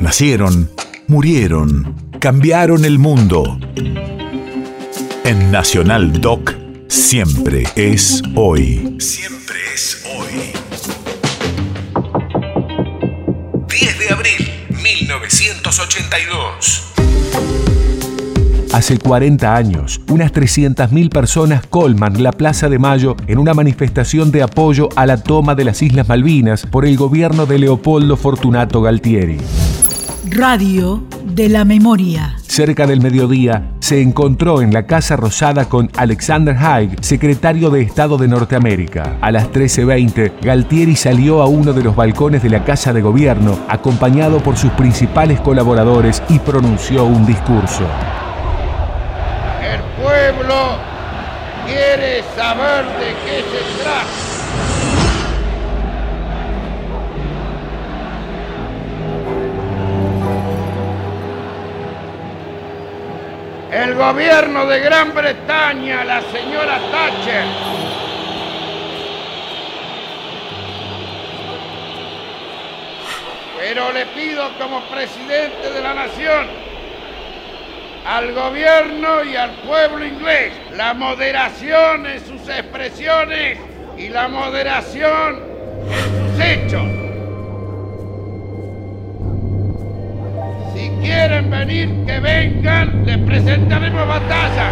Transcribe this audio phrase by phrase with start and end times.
[0.00, 0.68] Nacieron,
[1.08, 3.58] murieron, cambiaron el mundo.
[5.24, 6.54] En Nacional Doc,
[6.88, 8.96] siempre es hoy.
[8.98, 10.52] Siempre es hoy.
[13.68, 14.50] 10 de abril,
[14.82, 16.86] 1982.
[18.72, 24.42] Hace 40 años, unas 300.000 personas colman la Plaza de Mayo en una manifestación de
[24.42, 29.36] apoyo a la toma de las Islas Malvinas por el gobierno de Leopoldo Fortunato Galtieri.
[30.28, 32.36] Radio de la Memoria.
[32.42, 38.18] Cerca del mediodía, se encontró en la Casa Rosada con Alexander Haig, secretario de Estado
[38.18, 39.16] de Norteamérica.
[39.22, 43.58] A las 13.20, Galtieri salió a uno de los balcones de la Casa de Gobierno,
[43.66, 47.86] acompañado por sus principales colaboradores, y pronunció un discurso.
[49.62, 50.76] El pueblo
[51.66, 54.30] quiere saber de qué se trata.
[63.72, 67.44] El gobierno de Gran Bretaña, la señora Thatcher,
[73.56, 76.48] pero le pido como presidente de la nación
[78.04, 83.56] al gobierno y al pueblo inglés la moderación en sus expresiones
[83.96, 85.44] y la moderación
[85.88, 87.09] en sus hechos.
[91.60, 94.66] Venir, que vengan, les presentaremos batalla.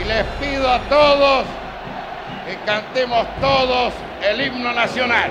[0.00, 1.44] Y les pido a todos
[2.44, 3.92] que cantemos todos
[4.28, 5.30] el himno nacional.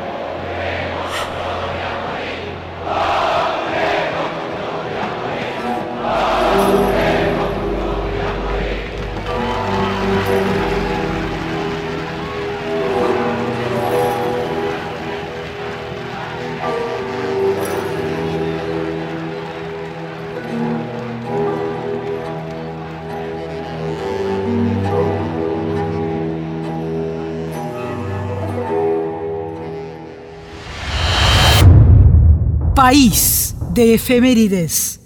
[32.75, 34.99] País de efemérides.